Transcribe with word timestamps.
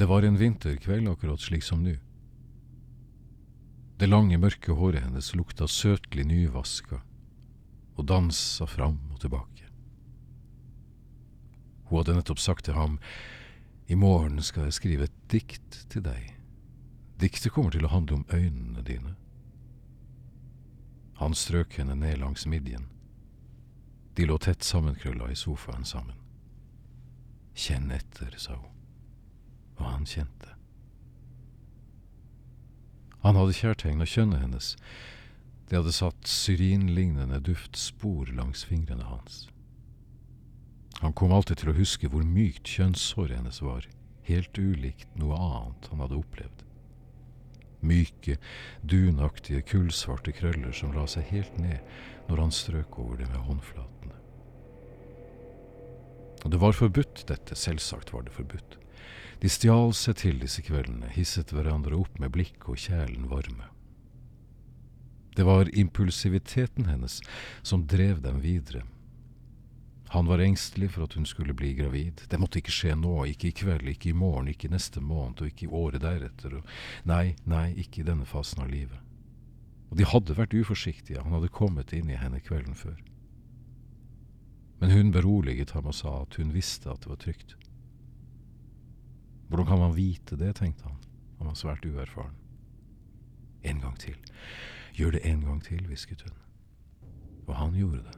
Det 0.00 0.06
var 0.06 0.22
en 0.22 0.36
vinterkveld 0.36 1.08
akkurat 1.08 1.40
slik 1.40 1.62
som 1.62 1.82
nå. 1.84 1.92
Det 3.98 4.06
lange, 4.06 4.38
mørke 4.40 4.72
håret 4.72 5.02
hennes 5.04 5.34
lukta 5.36 5.66
søtlig 5.68 6.24
nyvaska 6.24 7.02
og 8.00 8.06
dansa 8.08 8.64
fram 8.64 8.96
og 9.12 9.20
tilbake. 9.20 9.68
Hun 11.84 12.00
hadde 12.00 12.16
nettopp 12.16 12.40
sagt 12.40 12.64
til 12.64 12.78
ham, 12.80 12.96
i 13.92 14.00
morgen 14.00 14.40
skal 14.40 14.70
jeg 14.70 14.78
skrive 14.78 15.10
et 15.10 15.20
dikt 15.28 15.82
til 15.92 16.06
deg. 16.08 16.32
Diktet 17.20 17.52
kommer 17.52 17.76
til 17.76 17.84
å 17.84 17.92
handle 17.92 18.22
om 18.22 18.26
øynene 18.32 18.80
dine. 18.80 19.14
Han 21.20 21.36
strøk 21.36 21.76
henne 21.76 22.00
ned 22.00 22.24
langs 22.24 22.48
midjen. 22.48 22.88
De 24.16 24.24
lå 24.24 24.40
tett 24.40 24.64
sammenkrølla 24.64 25.28
i 25.28 25.36
sofaen 25.36 25.84
sammen. 25.84 26.16
Kjenn 27.52 27.92
etter, 27.92 28.32
sa 28.40 28.56
hun. 28.56 28.79
Og 29.80 29.86
han 29.88 30.06
kjente. 30.06 30.54
Han 33.24 33.36
hadde 33.36 33.56
kjærtegna 33.56 34.06
kjønnet 34.08 34.40
hennes. 34.40 34.74
Det 35.68 35.78
hadde 35.78 35.92
satt 35.92 36.28
syrinlignende 36.28 37.40
duftspor 37.44 38.32
langs 38.36 38.64
fingrene 38.68 39.04
hans. 39.08 39.48
Han 41.00 41.14
kom 41.16 41.32
alltid 41.32 41.60
til 41.60 41.72
å 41.72 41.76
huske 41.76 42.10
hvor 42.12 42.24
mykt 42.26 42.68
kjønnshåret 42.68 43.38
hennes 43.38 43.60
var, 43.64 43.86
helt 44.28 44.58
ulikt 44.58 45.14
noe 45.20 45.36
annet 45.36 45.88
han 45.92 46.02
hadde 46.04 46.18
opplevd. 46.20 46.64
Myke, 47.80 48.36
dunaktige, 48.84 49.62
kullsvarte 49.68 50.34
krøller 50.36 50.74
som 50.76 50.92
la 50.92 51.06
seg 51.08 51.30
helt 51.32 51.56
ned 51.60 51.80
når 52.28 52.44
han 52.44 52.52
strøk 52.52 52.98
over 53.00 53.22
det 53.22 53.30
med 53.30 53.46
håndflatene. 53.46 54.19
Og 56.44 56.52
det 56.52 56.60
var 56.60 56.76
forbudt, 56.76 57.24
dette, 57.28 57.56
selvsagt 57.56 58.12
var 58.14 58.24
det 58.26 58.34
forbudt. 58.36 58.78
De 59.40 59.48
stjal 59.48 59.92
seg 59.96 60.18
til 60.20 60.40
disse 60.40 60.62
kveldene, 60.64 61.08
hisset 61.14 61.52
hverandre 61.54 61.96
opp 61.96 62.18
med 62.20 62.32
blikk 62.34 62.68
og 62.68 62.80
kjælen 62.80 63.28
varme. 63.30 63.68
Det 65.36 65.46
var 65.46 65.70
impulsiviteten 65.78 66.88
hennes 66.90 67.20
som 67.62 67.86
drev 67.88 68.20
dem 68.24 68.40
videre. 68.44 68.82
Han 70.10 70.26
var 70.26 70.42
engstelig 70.42 70.90
for 70.90 71.06
at 71.06 71.14
hun 71.14 71.26
skulle 71.26 71.54
bli 71.54 71.70
gravid. 71.78 72.24
Det 72.28 72.38
måtte 72.42 72.58
ikke 72.58 72.74
skje 72.74 72.96
nå, 72.98 73.12
ikke 73.30 73.48
i 73.48 73.54
kveld, 73.54 73.86
ikke 73.92 74.10
i 74.10 74.16
morgen, 74.16 74.48
ikke 74.50 74.72
neste 74.72 75.00
måned 75.00 75.40
og 75.40 75.52
ikke 75.52 75.68
i 75.68 75.70
året 75.70 76.02
deretter. 76.02 76.58
nei, 77.04 77.36
nei, 77.46 77.70
ikke 77.78 78.02
i 78.02 78.08
denne 78.08 78.26
fasen 78.26 78.64
av 78.64 78.72
livet. 78.72 78.98
Og 79.90 79.96
de 79.98 80.04
hadde 80.10 80.34
vært 80.34 80.54
uforsiktige, 80.54 81.22
han 81.22 81.32
hadde 81.32 81.54
kommet 81.54 81.94
inn 81.94 82.10
i 82.10 82.18
henne 82.18 82.42
kvelden 82.42 82.74
før. 82.74 82.98
Men 84.80 84.90
hun 84.90 85.12
beroliget 85.12 85.70
ham 85.76 85.86
og 85.86 85.94
sa 85.94 86.22
at 86.22 86.36
hun 86.40 86.54
visste 86.54 86.90
at 86.90 87.02
det 87.04 87.12
var 87.12 87.20
trygt. 87.20 87.56
Hvordan 89.48 89.66
kan 89.66 89.78
man 89.78 89.96
vite 89.96 90.36
det, 90.36 90.54
tenkte 90.56 90.84
han. 90.88 90.96
Han 91.38 91.46
var 91.46 91.54
svært 91.54 91.84
uerfaren. 91.84 92.36
En 93.62 93.80
gang 93.80 93.98
til. 93.98 94.16
Gjør 94.94 95.10
det 95.10 95.20
en 95.24 95.40
gang 95.44 95.62
til, 95.64 95.86
hvisket 95.86 96.22
hun. 96.22 96.36
Og 97.46 97.56
han 97.56 97.74
gjorde 97.74 98.04
det. 98.06 98.16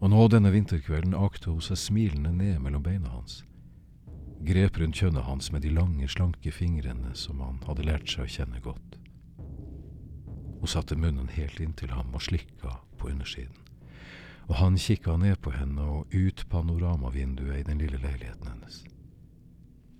Og 0.00 0.10
nå 0.10 0.26
denne 0.28 0.52
vinterkvelden 0.52 1.14
akte 1.14 1.50
hun 1.50 1.62
seg 1.64 1.78
smilende 1.80 2.32
ned 2.32 2.58
mellom 2.62 2.82
beina 2.82 3.10
hans, 3.10 3.40
grep 4.46 4.78
rundt 4.78 5.00
kjønnet 5.00 5.26
hans 5.26 5.50
med 5.52 5.64
de 5.64 5.72
lange, 5.74 6.06
slanke 6.08 6.52
fingrene 6.54 7.14
som 7.18 7.40
han 7.42 7.58
hadde 7.66 7.86
lært 7.88 8.10
seg 8.10 8.28
å 8.28 8.34
kjenne 8.36 8.60
godt. 8.62 8.98
Hun 10.60 10.70
satte 10.70 10.98
munnen 10.98 11.32
helt 11.34 11.58
inntil 11.62 11.90
ham 11.94 12.14
og 12.14 12.22
slikka 12.22 12.76
på 12.98 13.10
undersiden 13.10 13.58
og 14.48 14.54
han 14.56 14.78
kikka 14.80 15.16
ned 15.20 15.40
på 15.44 15.52
henne 15.52 15.84
og 15.84 16.14
ut 16.14 16.44
panoramavinduet 16.48 17.60
i 17.60 17.66
den 17.68 17.80
lille 17.82 18.00
leiligheten 18.00 18.48
hennes. 18.48 18.82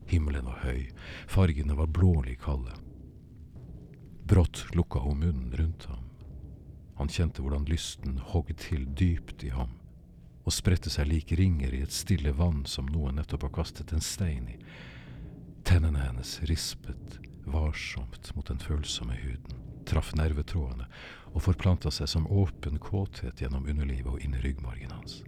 Himmelen 0.08 0.48
var 0.48 0.62
høy, 0.64 0.88
fargene 1.28 1.76
var 1.76 1.90
blålig 1.92 2.38
kalde. 2.40 2.72
Brått 4.28 4.64
lukka 4.76 5.04
hun 5.04 5.20
munnen 5.20 5.52
rundt 5.56 5.84
ham. 5.92 6.04
Han 6.96 7.12
kjente 7.12 7.44
hvordan 7.44 7.68
lysten 7.68 8.16
hogg 8.32 8.54
til 8.58 8.88
dypt 8.96 9.44
i 9.44 9.52
ham 9.52 9.76
og 10.48 10.54
spredte 10.56 10.88
seg 10.88 11.10
lik 11.10 11.34
ringer 11.36 11.74
i 11.76 11.82
et 11.84 11.92
stille 11.92 12.32
vann 12.32 12.62
som 12.64 12.86
noen 12.88 13.18
nettopp 13.20 13.44
har 13.44 13.56
kastet 13.60 13.92
en 13.92 14.04
stein 14.04 14.46
i. 14.48 14.56
Tennene 15.68 16.00
hennes 16.00 16.38
rispet 16.48 17.18
varsomt 17.44 18.30
mot 18.36 18.48
den 18.48 18.60
følsomme 18.62 19.16
huden, 19.20 19.57
traff 19.88 20.12
nervetrådene 20.18 20.86
og 21.32 21.42
forplanta 21.44 21.90
seg 21.94 22.10
som 22.10 22.28
åpen 22.30 22.78
kåthet 22.82 23.42
gjennom 23.42 23.66
underlivet 23.68 24.12
og 24.12 24.22
inn 24.24 24.36
i 24.36 24.42
ryggmargen 24.44 24.94
hans. 24.94 25.22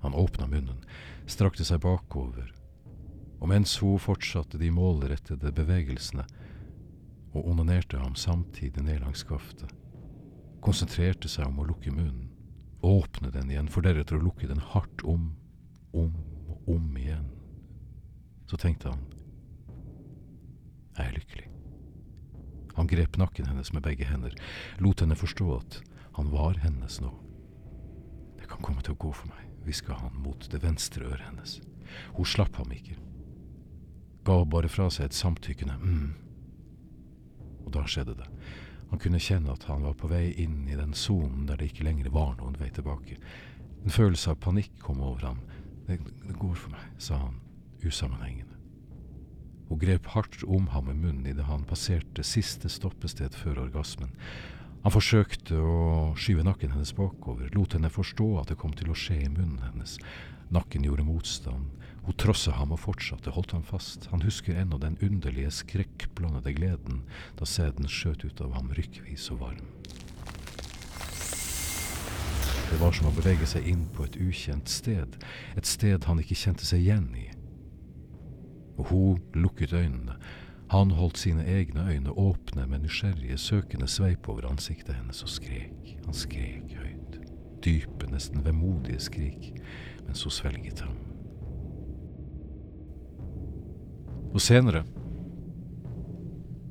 Han 0.00 0.16
åpna 0.16 0.46
munnen, 0.48 0.80
strakte 1.28 1.66
seg 1.66 1.82
bakover, 1.84 2.54
og 3.40 3.48
mens 3.52 3.76
hun 3.80 4.00
fortsatte 4.00 4.60
de 4.60 4.70
målrettede 4.72 5.52
bevegelsene 5.56 6.24
og 7.30 7.46
onanerte 7.46 8.00
ham 8.00 8.16
samtidig 8.18 8.82
ned 8.84 9.00
langs 9.04 9.22
skaftet, 9.24 9.70
konsentrerte 10.64 11.28
seg 11.30 11.46
om 11.48 11.60
å 11.62 11.68
lukke 11.68 11.92
munnen, 11.94 12.30
åpne 12.84 13.30
den 13.32 13.52
igjen, 13.52 13.68
for 13.68 13.84
deretter 13.84 14.16
å 14.16 14.24
lukke 14.24 14.48
den 14.48 14.60
hardt 14.72 15.04
om, 15.04 15.30
om 15.92 16.12
og 16.48 16.74
om 16.76 16.90
igjen. 16.96 17.28
Så 18.50 18.58
tenkte 18.60 18.92
han, 18.92 19.04
jeg 20.96 21.06
er 21.06 21.16
lykkelig. 21.16 21.59
Han 22.80 22.88
grep 22.88 23.18
nakken 23.20 23.44
hennes 23.46 23.74
med 23.76 23.82
begge 23.84 24.06
hender, 24.08 24.32
lot 24.80 25.02
henne 25.04 25.16
forstå 25.18 25.46
at 25.58 25.74
han 26.16 26.30
var 26.32 26.56
hennes 26.62 26.94
nå. 27.04 27.10
Det 28.40 28.48
kan 28.48 28.62
komme 28.64 28.80
til 28.80 28.94
å 28.94 29.00
gå 29.04 29.10
for 29.12 29.28
meg, 29.28 29.50
hviska 29.66 29.98
han 30.00 30.16
mot 30.24 30.46
det 30.48 30.62
venstre 30.62 31.04
øret 31.04 31.26
hennes. 31.26 31.58
Hun 32.16 32.24
slapp 32.24 32.56
ham 32.56 32.72
ikke, 32.72 32.96
ga 34.24 34.38
bare 34.48 34.70
fra 34.72 34.88
seg 34.88 35.10
et 35.10 35.18
samtykkende 35.18 35.76
mm. 35.76 36.08
Og 37.66 37.68
da 37.76 37.84
skjedde 37.84 38.16
det. 38.16 38.30
Han 38.94 39.02
kunne 39.04 39.20
kjenne 39.20 39.52
at 39.52 39.66
han 39.68 39.84
var 39.84 39.98
på 40.00 40.08
vei 40.08 40.30
inn 40.40 40.62
i 40.64 40.78
den 40.78 40.96
sonen 40.96 41.44
der 41.50 41.60
det 41.60 41.68
ikke 41.74 41.84
lenger 41.84 42.08
var 42.14 42.32
noen 42.38 42.56
vei 42.62 42.70
tilbake. 42.72 43.20
En 43.84 43.92
følelse 43.92 44.32
av 44.32 44.40
panikk 44.40 44.80
kom 44.80 45.04
over 45.04 45.28
ham. 45.28 45.44
Det, 45.84 46.00
det 46.24 46.38
går 46.40 46.56
for 46.56 46.72
meg, 46.72 46.88
sa 46.96 47.20
han 47.26 47.36
usammenhengende. 47.84 48.49
Hun 49.70 49.78
grep 49.78 50.08
hardt 50.16 50.42
om 50.42 50.66
ham 50.74 50.88
med 50.90 50.96
munnen 50.98 51.26
idet 51.30 51.46
han 51.46 51.62
passerte 51.62 52.24
siste 52.26 52.66
stoppested 52.68 53.36
før 53.38 53.62
orgasmen. 53.68 54.10
Han 54.82 54.90
forsøkte 54.90 55.54
å 55.62 55.76
skyve 56.18 56.42
nakken 56.42 56.72
hennes 56.74 56.90
bakover, 56.98 57.52
lot 57.54 57.76
henne 57.76 57.92
forstå 57.92 58.26
at 58.40 58.50
det 58.50 58.58
kom 58.58 58.74
til 58.74 58.90
å 58.90 58.98
skje 58.98 59.20
i 59.22 59.30
munnen 59.30 59.62
hennes. 59.62 59.94
Nakken 60.50 60.88
gjorde 60.88 61.06
motstand. 61.06 61.70
Hun 62.02 62.18
trosset 62.18 62.56
ham 62.58 62.74
og 62.74 62.82
fortsatte, 62.82 63.30
holdt 63.30 63.54
ham 63.54 63.62
fast. 63.62 64.08
Han 64.10 64.26
husker 64.26 64.58
ennå 64.58 64.80
den 64.82 64.98
underlige, 65.06 65.52
skrekkblandede 65.54 66.56
gleden 66.56 67.04
da 67.38 67.46
sæden 67.46 67.86
skjøt 67.86 68.26
ut 68.26 68.42
av 68.42 68.56
ham 68.58 68.74
rykkvis 68.74 69.30
og 69.36 69.44
varm. 69.44 69.66
Det 72.70 72.78
var 72.82 72.94
som 72.96 73.06
å 73.06 73.14
bevege 73.14 73.46
seg 73.46 73.70
inn 73.70 73.86
på 73.94 74.08
et 74.08 74.18
ukjent 74.18 74.70
sted, 74.70 75.14
et 75.54 75.66
sted 75.66 76.10
han 76.10 76.22
ikke 76.22 76.38
kjente 76.38 76.66
seg 76.66 76.82
igjen 76.82 77.12
i 77.14 77.28
hun 78.88 79.20
lukket 79.34 79.72
øynene. 79.72 80.16
Han 80.70 80.90
holdt 80.90 81.18
sine 81.18 81.44
egne 81.46 81.92
øyne 81.92 82.10
åpne 82.10 82.66
med 82.66 82.78
nysgjerrige, 82.78 83.38
søkende 83.38 83.88
sveip 83.88 84.28
over 84.28 84.46
ansiktet 84.50 84.94
hennes 84.94 85.22
og 85.22 85.28
skrek. 85.28 85.96
Han 86.04 86.14
skrek 86.14 86.76
høyt. 86.78 87.18
Dype, 87.64 88.06
nesten 88.10 88.44
vemodige 88.44 89.00
skrik 89.00 89.52
mens 90.06 90.22
hun 90.22 90.30
svelget 90.30 90.80
ham. 90.80 90.96
Og 94.34 94.40
senere 94.40 94.84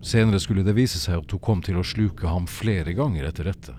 Senere 0.02 0.40
skulle 0.40 0.64
det 0.64 0.78
vise 0.78 1.00
seg 1.00 1.20
at 1.20 1.32
hun 1.32 1.42
kom 1.44 1.62
til 1.62 1.76
å 1.80 1.84
sluke 1.84 2.28
ham 2.28 2.46
flere 2.48 2.94
ganger 2.96 3.28
etter 3.28 3.50
dette. 3.52 3.74